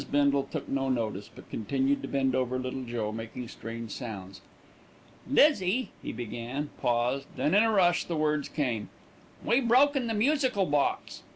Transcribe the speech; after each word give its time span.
Bindle 0.11 0.45
took 0.49 0.67
no 0.67 0.89
notice; 0.89 1.29
but 1.29 1.47
continued 1.51 2.01
to 2.01 2.07
bend 2.07 2.33
over 2.33 2.57
Little 2.57 2.81
Joe, 2.85 3.11
making 3.11 3.49
strange 3.49 3.91
sounds. 3.91 4.41
"Lizzie" 5.29 5.91
he 6.01 6.11
began, 6.11 6.71
paused, 6.81 7.27
then 7.35 7.53
in 7.53 7.61
a 7.61 7.69
rush 7.71 8.03
the 8.05 8.15
words 8.15 8.49
came. 8.49 8.89
"We 9.45 9.61
broken 9.61 10.07
the 10.07 10.15
musical 10.15 10.65
box." 10.65 11.21